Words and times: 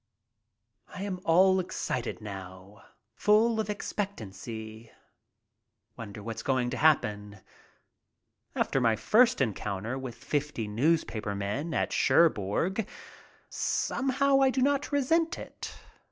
I 0.87 1.03
am 1.03 1.19
all 1.25 1.59
excited 1.59 2.21
now; 2.21 2.85
full 3.13 3.59
of 3.59 3.69
expectancy. 3.69 4.91
Wonder 5.95 6.23
what's 6.23 6.41
going 6.41 6.71
to 6.71 6.77
happen. 6.77 7.41
After 8.55 8.81
my 8.81 8.95
first 8.95 9.41
encounter 9.41 9.99
with 9.99 10.15
fifty 10.15 10.67
news 10.67 11.03
paper 11.03 11.35
men 11.35 11.75
at 11.75 11.93
Cherbourg, 11.93 12.87
somehow 13.47 14.41
I 14.41 14.49
do 14.49 14.63
not 14.63 14.91
resent 14.91 15.37
it. 15.37 15.71